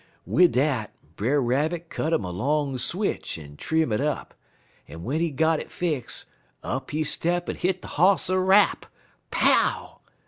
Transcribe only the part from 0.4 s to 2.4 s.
dat, Brer Rabbit cut 'im a